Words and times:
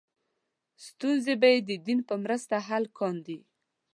ستونزې 0.87 1.33
به 1.41 1.47
یې 1.53 1.59
د 1.69 1.71
دین 1.85 1.99
په 2.09 2.15
مرسته 2.23 2.55
حل 2.67 2.83
کاندې. 2.97 3.37